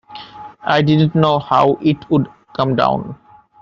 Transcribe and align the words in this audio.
I 0.63 0.81
didn't 0.81 1.13
know 1.13 1.37
how 1.37 1.77
it 1.83 2.09
would 2.09 2.27
come 2.53 2.75
down. 2.75 3.19